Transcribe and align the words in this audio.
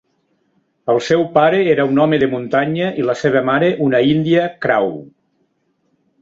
El 0.93 1.01
seu 1.07 1.25
pare 1.35 1.59
era 1.73 1.85
un 1.91 2.01
home 2.05 2.19
de 2.23 2.29
muntanya 2.31 2.87
i 3.03 3.05
la 3.11 3.17
seva 3.21 3.45
mare 3.51 3.69
una 3.89 4.01
índia 4.15 4.49
crow. 4.67 4.91